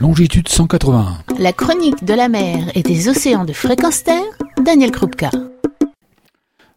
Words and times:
longitude 0.00 0.48
181. 0.48 1.18
La 1.38 1.52
chronique 1.52 2.04
de 2.04 2.14
la 2.14 2.30
mer 2.30 2.72
et 2.74 2.82
des 2.82 3.10
océans 3.10 3.44
de 3.44 3.52
fréquence 3.52 4.02
terre, 4.02 4.22
Daniel 4.64 4.92
Krupka. 4.92 5.30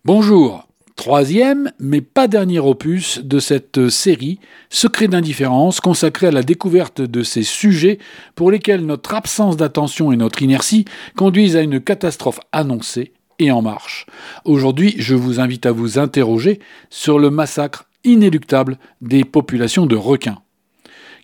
Bonjour, 0.03 0.67
troisième 0.97 1.71
mais 1.79 2.01
pas 2.01 2.27
dernier 2.27 2.59
opus 2.59 3.21
de 3.23 3.39
cette 3.39 3.87
série 3.87 4.39
Secret 4.69 5.07
d'indifférence 5.07 5.79
consacrée 5.79 6.27
à 6.27 6.31
la 6.31 6.43
découverte 6.43 6.99
de 7.01 7.23
ces 7.23 7.43
sujets 7.43 7.97
pour 8.35 8.51
lesquels 8.51 8.85
notre 8.85 9.13
absence 9.13 9.55
d'attention 9.55 10.11
et 10.11 10.17
notre 10.17 10.41
inertie 10.41 10.83
conduisent 11.15 11.55
à 11.55 11.61
une 11.61 11.79
catastrophe 11.79 12.41
annoncée 12.51 13.13
et 13.39 13.51
en 13.51 13.61
marche. 13.61 14.05
Aujourd'hui, 14.43 14.95
je 14.97 15.15
vous 15.15 15.39
invite 15.39 15.65
à 15.65 15.71
vous 15.71 15.97
interroger 15.97 16.59
sur 16.89 17.19
le 17.19 17.29
massacre 17.29 17.85
inéluctable 18.03 18.77
des 19.01 19.23
populations 19.23 19.85
de 19.85 19.95
requins. 19.95 20.42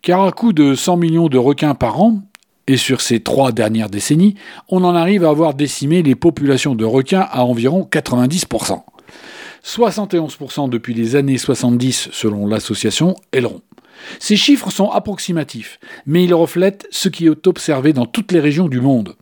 Car 0.02 0.24
à 0.24 0.32
coup 0.32 0.54
de 0.54 0.76
100 0.76 0.98
millions 0.98 1.28
de 1.28 1.38
requins 1.38 1.76
par 1.76 2.02
an, 2.02 2.22
et 2.68 2.78
sur 2.78 3.02
ces 3.02 3.20
trois 3.20 3.52
dernières 3.52 3.90
décennies, 3.90 4.36
on 4.70 4.84
en 4.84 4.94
arrive 4.94 5.26
à 5.26 5.30
avoir 5.30 5.56
décimé 5.56 6.04
les 6.04 6.16
populations 6.16 6.76
de 6.76 6.86
requins 6.86 7.28
à 7.32 7.44
environ 7.44 7.88
90%. 7.92 8.84
71% 9.66 10.70
depuis 10.70 10.94
les 10.94 11.16
années 11.16 11.38
70 11.38 12.10
selon 12.12 12.48
l'association 12.48 13.16
Aileron. 13.34 13.62
Ces 14.20 14.36
chiffres 14.36 14.72
sont 14.72 14.90
approximatifs, 14.90 15.80
mais 16.06 16.24
ils 16.24 16.34
reflètent 16.34 16.88
ce 16.92 17.10
qui 17.10 17.26
est 17.26 17.48
observé 17.48 17.94
dans 17.94 18.06
toutes 18.06 18.32
les 18.32 18.40
régions 18.40 18.68
du 18.68 18.82
monde. 18.82 19.16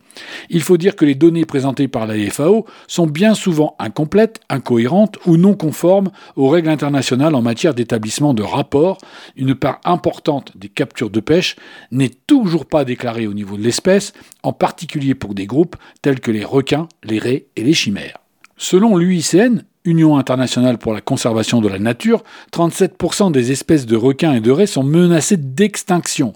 Il 0.50 0.62
faut 0.62 0.77
dire 0.77 0.95
que 0.95 1.05
les 1.05 1.16
données 1.16 1.45
présentées 1.45 1.88
par 1.88 2.08
la 2.08 2.16
FAO 2.30 2.66
sont 2.88 3.08
bien 3.08 3.34
souvent 3.36 3.76
incomplètes, 3.80 4.40
incohérentes 4.50 5.17
ou 5.26 5.38
non 5.38 5.53
conformes 5.53 6.09
aux 6.36 6.50
règles 6.50 6.70
internationales 6.70 7.36
en 7.36 7.41
matière 7.41 7.73
d'établissement 7.73 8.34
de 8.34 8.44
rapports. 8.44 8.98
Une 9.36 9.55
part 9.55 9.80
importante 9.84 10.53
des 10.55 10.69
captures 10.69 11.09
de 11.09 11.19
pêche 11.19 11.56
n'est 11.91 12.12
toujours 12.28 12.66
pas 12.66 12.86
déclarée 12.86 13.28
au 13.28 13.34
niveau 13.34 13.58
de 13.58 13.64
l'espèce, 13.64 14.14
en 14.44 14.53
particulier 14.53 15.16
pour 15.16 15.34
des 15.34 15.45
groupes 15.45 15.75
tels 16.02 16.19
que 16.19 16.31
les 16.31 16.45
requins, 16.45 16.88
les 17.03 17.19
raies 17.19 17.47
et 17.56 17.64
les 17.64 17.73
chimères. 17.73 18.17
Selon 18.58 18.97
l'UICN, 18.97 19.61
Union 19.86 20.17
internationale 20.17 20.80
pour 20.80 20.91
la 20.91 21.00
conservation 21.00 21.61
de 21.61 21.67
la 21.67 21.77
nature, 21.77 22.23
37% 22.52 23.31
des 23.31 23.52
espèces 23.52 23.86
de 23.86 23.95
requins 23.95 24.33
et 24.33 24.41
de 24.41 24.52
raies 24.52 24.66
sont 24.66 24.83
menacées 24.83 25.38
d'extinction. 25.38 26.33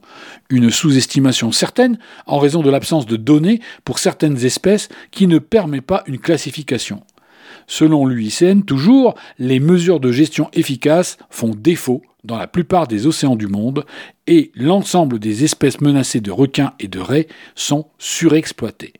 Une 0.49 0.69
sous-estimation 0.69 1.51
certaine 1.51 1.97
en 2.27 2.37
raison 2.37 2.61
de 2.61 2.69
l'absence 2.69 3.07
de 3.07 3.17
données 3.17 3.59
pour 3.85 3.97
certaines 3.97 4.45
espèces 4.45 4.87
qui 5.09 5.25
ne 5.25 5.39
permet 5.39 5.81
pas 5.81 6.03
une 6.05 6.19
classification. 6.19 7.01
Selon 7.65 8.05
l'UICN, 8.05 8.61
toujours, 8.61 9.15
les 9.39 9.59
mesures 9.59 9.99
de 9.99 10.11
gestion 10.11 10.49
efficaces 10.53 11.17
font 11.31 11.55
défaut 11.57 12.03
dans 12.23 12.37
la 12.37 12.47
plupart 12.47 12.87
des 12.87 13.07
océans 13.07 13.35
du 13.35 13.47
monde 13.47 13.83
et 14.27 14.51
l'ensemble 14.53 15.17
des 15.17 15.43
espèces 15.43 15.81
menacées 15.81 16.21
de 16.21 16.31
requins 16.31 16.73
et 16.79 16.87
de 16.87 16.99
raies 16.99 17.27
sont 17.55 17.87
surexploitées. 17.97 18.93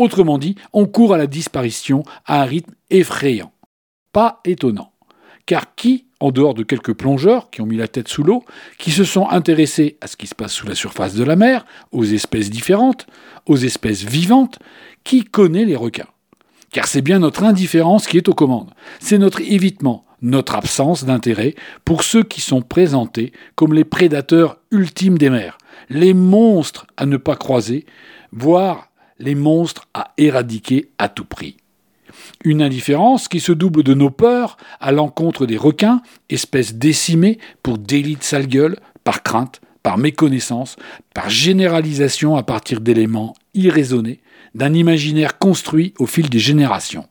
Autrement 0.00 0.38
dit, 0.38 0.54
on 0.72 0.86
court 0.86 1.12
à 1.12 1.18
la 1.18 1.26
disparition 1.26 2.04
à 2.24 2.40
un 2.40 2.44
rythme 2.46 2.72
effrayant. 2.88 3.52
Pas 4.14 4.40
étonnant. 4.46 4.94
Car 5.44 5.74
qui, 5.74 6.06
en 6.20 6.30
dehors 6.30 6.54
de 6.54 6.62
quelques 6.62 6.94
plongeurs 6.94 7.50
qui 7.50 7.60
ont 7.60 7.66
mis 7.66 7.76
la 7.76 7.86
tête 7.86 8.08
sous 8.08 8.22
l'eau, 8.22 8.42
qui 8.78 8.92
se 8.92 9.04
sont 9.04 9.28
intéressés 9.28 9.98
à 10.00 10.06
ce 10.06 10.16
qui 10.16 10.26
se 10.26 10.34
passe 10.34 10.54
sous 10.54 10.66
la 10.66 10.74
surface 10.74 11.14
de 11.14 11.22
la 11.22 11.36
mer, 11.36 11.66
aux 11.92 12.06
espèces 12.06 12.48
différentes, 12.48 13.06
aux 13.44 13.58
espèces 13.58 14.02
vivantes, 14.02 14.58
qui 15.04 15.22
connaît 15.22 15.66
les 15.66 15.76
requins? 15.76 16.08
Car 16.72 16.86
c'est 16.86 17.02
bien 17.02 17.18
notre 17.18 17.44
indifférence 17.44 18.06
qui 18.06 18.16
est 18.16 18.28
aux 18.30 18.34
commandes. 18.34 18.70
C'est 19.00 19.18
notre 19.18 19.42
évitement, 19.42 20.06
notre 20.22 20.54
absence 20.54 21.04
d'intérêt 21.04 21.54
pour 21.84 22.04
ceux 22.04 22.22
qui 22.22 22.40
sont 22.40 22.62
présentés 22.62 23.32
comme 23.54 23.74
les 23.74 23.84
prédateurs 23.84 24.60
ultimes 24.70 25.18
des 25.18 25.28
mers, 25.28 25.58
les 25.90 26.14
monstres 26.14 26.86
à 26.96 27.04
ne 27.04 27.18
pas 27.18 27.36
croiser, 27.36 27.84
voire 28.32 28.89
les 29.20 29.34
monstres 29.34 29.86
à 29.94 30.12
éradiquer 30.18 30.90
à 30.98 31.08
tout 31.08 31.24
prix. 31.24 31.56
Une 32.42 32.62
indifférence 32.62 33.28
qui 33.28 33.38
se 33.38 33.52
double 33.52 33.82
de 33.82 33.94
nos 33.94 34.10
peurs 34.10 34.56
à 34.80 34.92
l'encontre 34.92 35.46
des 35.46 35.56
requins, 35.56 36.02
espèces 36.28 36.74
décimées 36.74 37.38
pour 37.62 37.78
délit 37.78 38.16
de 38.16 38.22
sale 38.22 38.48
gueule, 38.48 38.76
par 39.04 39.22
crainte, 39.22 39.60
par 39.82 39.98
méconnaissance, 39.98 40.76
par 41.14 41.30
généralisation 41.30 42.36
à 42.36 42.42
partir 42.42 42.80
d'éléments 42.80 43.34
irraisonnés, 43.54 44.20
d'un 44.54 44.74
imaginaire 44.74 45.38
construit 45.38 45.94
au 45.98 46.06
fil 46.06 46.28
des 46.28 46.38
générations. 46.38 47.06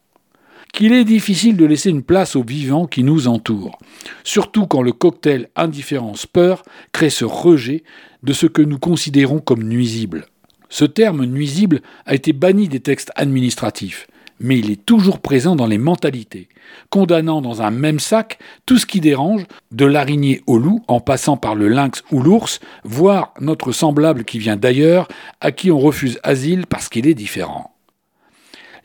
Qu'il 0.74 0.94
est 0.94 1.06
difficile 1.06 1.58
de 1.58 1.66
laisser 1.66 1.90
une 1.90 2.04
place 2.04 2.36
aux 2.36 2.44
vivants 2.44 2.86
qui 2.86 3.04
nous 3.04 3.28
entourent, 3.28 3.80
surtout 4.24 4.68
quand 4.68 4.84
le 4.84 4.92
cocktail 4.92 5.50
indifférence-peur 5.56 6.64
crée 6.92 7.10
ce 7.10 7.26
rejet 7.26 7.84
de 8.22 8.34
ce 8.34 8.46
que 8.46 8.62
nous 8.62 8.78
considérons 8.78 9.40
comme 9.40 9.64
nuisible. 9.64 10.26
Ce 10.70 10.86
terme 10.86 11.26
nuisible 11.26 11.82
a 12.06 12.16
été 12.16 12.34
banni 12.34 12.68
des 12.68 12.80
textes 12.80 13.12
administratifs 13.16 14.08
mais 14.40 14.58
il 14.58 14.72
est 14.72 14.86
toujours 14.86 15.20
présent 15.20 15.56
dans 15.56 15.68
les 15.68 15.78
mentalités, 15.78 16.48
condamnant 16.90 17.42
dans 17.42 17.62
un 17.62 17.72
même 17.72 18.00
sac 18.00 18.40
tout 18.66 18.78
ce 18.78 18.86
qui 18.86 19.02
dérange, 19.02 19.46
de 19.72 19.86
l'araignée 19.86 20.42
au 20.48 20.58
loup 20.58 20.84
en 20.88 21.00
passant 21.00 21.38
par 21.38 21.56
le 21.56 21.68
lynx 21.68 22.04
ou 22.12 22.22
l'ours, 22.22 22.60
voire 22.84 23.34
notre 23.40 23.72
semblable 23.72 24.24
qui 24.24 24.40
vient 24.40 24.56
d'ailleurs, 24.56 25.08
à 25.42 25.52
qui 25.52 25.72
on 25.72 25.80
refuse 25.80 26.20
asile 26.24 26.66
parce 26.68 26.90
qu'il 26.90 27.08
est 27.08 27.14
différent. 27.14 27.76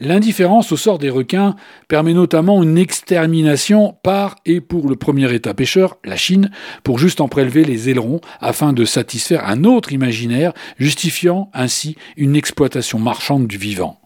L'indifférence 0.00 0.72
au 0.72 0.76
sort 0.76 0.98
des 0.98 1.10
requins 1.10 1.56
permet 1.88 2.14
notamment 2.14 2.62
une 2.62 2.78
extermination 2.78 3.96
par 4.02 4.36
et 4.44 4.60
pour 4.60 4.88
le 4.88 4.96
premier 4.96 5.32
État 5.34 5.54
pêcheur, 5.54 5.98
la 6.04 6.16
Chine, 6.16 6.50
pour 6.82 6.98
juste 6.98 7.20
en 7.20 7.28
prélever 7.28 7.64
les 7.64 7.88
ailerons 7.88 8.20
afin 8.40 8.72
de 8.72 8.84
satisfaire 8.84 9.48
un 9.48 9.64
autre 9.64 9.92
imaginaire, 9.92 10.52
justifiant 10.78 11.50
ainsi 11.54 11.96
une 12.16 12.36
exploitation 12.36 12.98
marchande 12.98 13.46
du 13.46 13.56
vivant. 13.56 14.00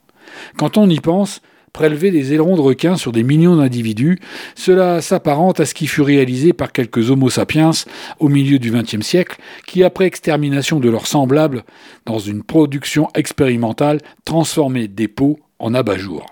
Quand 0.56 0.76
on 0.76 0.88
y 0.88 1.00
pense, 1.00 1.40
prélever 1.72 2.10
des 2.10 2.32
ailerons 2.32 2.56
de 2.56 2.60
requins 2.60 2.96
sur 2.96 3.12
des 3.12 3.22
millions 3.22 3.56
d'individus, 3.56 4.18
cela 4.54 5.00
s'apparente 5.00 5.60
à 5.60 5.64
ce 5.64 5.74
qui 5.74 5.86
fut 5.86 6.02
réalisé 6.02 6.52
par 6.52 6.72
quelques 6.72 7.10
Homo 7.10 7.30
sapiens 7.30 7.70
au 8.18 8.28
milieu 8.28 8.58
du 8.58 8.70
XXe 8.70 9.06
siècle, 9.06 9.38
qui, 9.66 9.84
après 9.84 10.06
extermination 10.06 10.80
de 10.80 10.90
leurs 10.90 11.06
semblables 11.06 11.64
dans 12.04 12.18
une 12.18 12.42
production 12.42 13.08
expérimentale, 13.14 14.00
transformaient 14.24 14.88
des 14.88 15.08
peaux 15.08 15.38
en 15.58 15.74
abat-jours. 15.74 16.26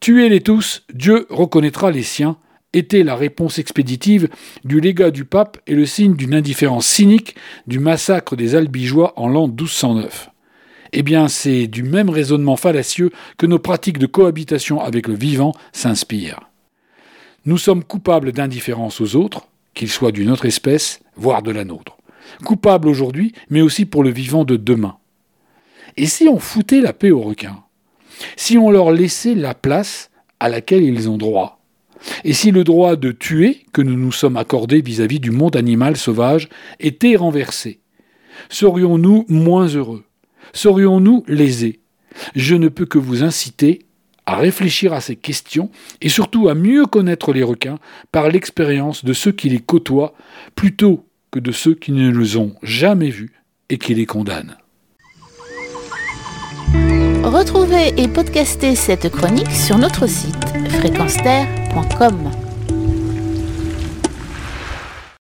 Tuez-les 0.00 0.40
tous, 0.40 0.82
Dieu 0.92 1.26
reconnaîtra 1.30 1.90
les 1.90 2.02
siens, 2.02 2.36
était 2.72 3.02
la 3.02 3.16
réponse 3.16 3.58
expéditive 3.58 4.28
du 4.64 4.80
légat 4.80 5.10
du 5.10 5.24
pape 5.24 5.58
et 5.66 5.74
le 5.74 5.86
signe 5.86 6.14
d'une 6.14 6.34
indifférence 6.34 6.86
cynique 6.86 7.34
du 7.66 7.78
massacre 7.80 8.36
des 8.36 8.54
Albigeois 8.54 9.12
en 9.16 9.28
l'an 9.28 9.48
1209 9.48 10.30
eh 10.92 11.02
bien 11.02 11.28
c'est 11.28 11.66
du 11.66 11.82
même 11.82 12.10
raisonnement 12.10 12.56
fallacieux 12.56 13.10
que 13.38 13.46
nos 13.46 13.58
pratiques 13.58 13.98
de 13.98 14.06
cohabitation 14.06 14.80
avec 14.80 15.06
le 15.06 15.14
vivant 15.14 15.54
s'inspirent. 15.72 16.40
Nous 17.46 17.58
sommes 17.58 17.84
coupables 17.84 18.32
d'indifférence 18.32 19.00
aux 19.00 19.16
autres, 19.16 19.46
qu'ils 19.74 19.90
soient 19.90 20.12
d'une 20.12 20.30
autre 20.30 20.46
espèce, 20.46 21.00
voire 21.16 21.42
de 21.42 21.50
la 21.50 21.64
nôtre. 21.64 21.96
Coupables 22.44 22.88
aujourd'hui, 22.88 23.32
mais 23.48 23.60
aussi 23.60 23.86
pour 23.86 24.04
le 24.04 24.10
vivant 24.10 24.44
de 24.44 24.56
demain. 24.56 24.96
Et 25.96 26.06
si 26.06 26.28
on 26.28 26.38
foutait 26.38 26.80
la 26.80 26.92
paix 26.92 27.10
aux 27.10 27.22
requins? 27.22 27.62
Si 28.36 28.58
on 28.58 28.70
leur 28.70 28.92
laissait 28.92 29.34
la 29.34 29.54
place 29.54 30.10
à 30.38 30.48
laquelle 30.48 30.82
ils 30.82 31.08
ont 31.08 31.18
droit. 31.18 31.60
Et 32.24 32.32
si 32.32 32.50
le 32.50 32.64
droit 32.64 32.96
de 32.96 33.12
tuer 33.12 33.66
que 33.72 33.82
nous 33.82 33.96
nous 33.96 34.12
sommes 34.12 34.36
accordés 34.36 34.80
vis-à-vis 34.80 35.18
-vis 35.18 35.20
du 35.20 35.30
monde 35.30 35.56
animal 35.56 35.96
sauvage 35.96 36.48
était 36.78 37.16
renversé 37.16 37.80
Serions-nous 38.48 39.26
moins 39.28 39.66
heureux? 39.66 40.04
Serions-nous 40.52 41.24
lésés? 41.26 41.80
Je 42.34 42.54
ne 42.54 42.68
peux 42.68 42.86
que 42.86 42.98
vous 42.98 43.22
inciter 43.22 43.80
à 44.26 44.36
réfléchir 44.36 44.92
à 44.92 45.00
ces 45.00 45.16
questions 45.16 45.70
et 46.00 46.08
surtout 46.08 46.48
à 46.48 46.54
mieux 46.54 46.86
connaître 46.86 47.32
les 47.32 47.42
requins 47.42 47.78
par 48.12 48.28
l'expérience 48.28 49.04
de 49.04 49.12
ceux 49.12 49.32
qui 49.32 49.48
les 49.48 49.58
côtoient 49.58 50.14
plutôt 50.54 51.04
que 51.30 51.38
de 51.38 51.52
ceux 51.52 51.74
qui 51.74 51.92
ne 51.92 52.10
les 52.16 52.36
ont 52.36 52.54
jamais 52.62 53.10
vus 53.10 53.32
et 53.68 53.78
qui 53.78 53.94
les 53.94 54.06
condamnent. 54.06 54.56
Retrouvez 57.24 57.94
et 57.96 58.08
podcastez 58.08 58.74
cette 58.74 59.10
chronique 59.10 59.50
sur 59.50 59.78
notre 59.78 60.06
site 60.06 60.34
fréquence 60.70 61.16